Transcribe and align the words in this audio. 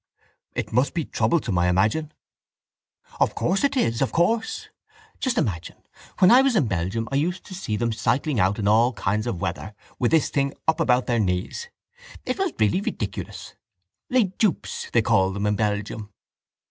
—It 0.55 0.73
must 0.73 0.95
be 0.95 1.05
troublesome, 1.05 1.59
I 1.59 1.67
imagine. 1.67 2.11
—Of 3.19 3.35
course 3.35 3.63
it 3.63 3.77
is, 3.77 4.01
of 4.01 4.11
course. 4.11 4.69
Just 5.19 5.37
imagine 5.37 5.75
when 6.17 6.31
I 6.31 6.41
was 6.41 6.55
in 6.55 6.65
Belgium 6.65 7.07
I 7.11 7.17
used 7.17 7.45
to 7.45 7.53
see 7.53 7.75
them 7.77 7.89
out 7.89 7.93
cycling 7.93 8.39
in 8.39 8.67
all 8.67 8.93
kinds 8.93 9.27
of 9.27 9.39
weather 9.41 9.75
with 9.99 10.09
this 10.09 10.29
thing 10.31 10.55
up 10.67 10.79
about 10.79 11.05
their 11.05 11.19
knees! 11.19 11.69
It 12.25 12.39
was 12.39 12.51
really 12.57 12.81
ridiculous. 12.81 13.53
Les 14.09 14.23
jupes, 14.39 14.89
they 14.91 15.03
call 15.03 15.33
them 15.33 15.45
in 15.45 15.55
Belgium. 15.55 16.09